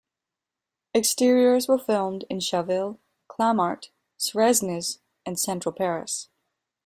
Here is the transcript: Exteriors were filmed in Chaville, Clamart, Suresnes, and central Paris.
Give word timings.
Exteriors 0.95 1.67
were 1.67 1.77
filmed 1.77 2.25
in 2.27 2.39
Chaville, 2.39 2.97
Clamart, 3.29 3.89
Suresnes, 4.17 4.97
and 5.27 5.39
central 5.39 5.71
Paris. 5.73 6.27